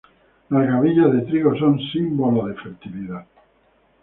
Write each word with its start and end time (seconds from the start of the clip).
Las 0.49 0.65
gavillas 0.67 1.13
de 1.13 1.21
trigo 1.27 1.55
son 1.55 1.79
símbolo 1.93 2.47
de 2.47 2.55
la 2.55 2.63
fertilidad. 2.63 3.27